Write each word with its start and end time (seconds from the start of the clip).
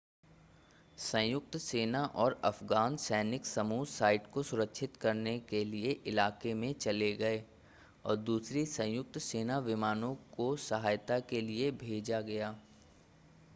संयुक्त 0.97 1.57
सेना 1.57 1.99
और 2.23 2.39
अफगान 2.45 2.95
सैनिक 3.03 3.45
समूह 3.45 3.83
साइट 3.87 4.25
को 4.33 4.43
सुरक्षित 4.43 4.95
करने 4.97 5.37
के 5.49 5.63
लिए 5.65 5.91
इलाके 6.07 6.53
में 6.55 6.73
चले 6.75 7.11
गए 7.17 7.43
और 8.05 8.15
दूसरी 8.23 8.65
संयुक्त 8.67 9.17
सेना 9.21 9.59
विमानों 9.67 10.13
को 10.35 10.55
सहायता 10.63 11.19
के 11.29 11.41
लिए 11.43 11.69
भेजा 11.79 12.21
गया 12.23 12.55